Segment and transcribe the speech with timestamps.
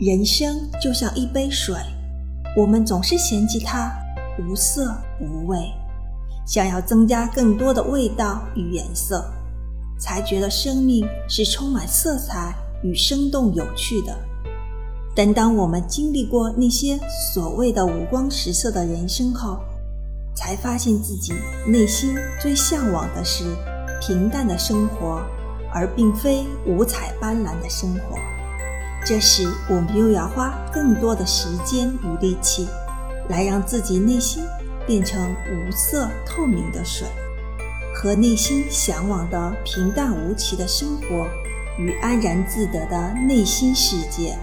[0.00, 1.74] 人生就像一杯水，
[2.56, 3.92] 我们总是嫌弃它
[4.38, 5.58] 无色无味，
[6.46, 9.22] 想要增加更多的味道与颜色，
[9.98, 14.16] 才觉得生命是充满色彩与生动有趣的。
[15.14, 16.98] 但当我们经历过那些
[17.34, 19.60] 所谓的五光十色的人生后，
[20.34, 21.34] 才发现自己
[21.66, 23.44] 内心最向往的是
[24.00, 25.22] 平淡的生活，
[25.74, 28.16] 而并非五彩斑斓的生活。
[29.04, 32.68] 这时，我们又要花更多的时间与力气，
[33.28, 34.44] 来让自己内心
[34.86, 37.08] 变成无色透明的水，
[37.94, 41.26] 和内心向往的平淡无奇的生活
[41.78, 44.38] 与安然自得的内心世界。